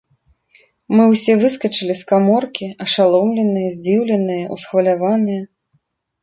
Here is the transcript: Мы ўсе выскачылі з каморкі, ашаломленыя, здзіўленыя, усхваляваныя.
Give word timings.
Мы 0.95 1.03
ўсе 1.09 1.33
выскачылі 1.41 1.93
з 1.99 2.03
каморкі, 2.11 2.69
ашаломленыя, 2.87 3.69
здзіўленыя, 3.77 4.49
усхваляваныя. 4.57 5.41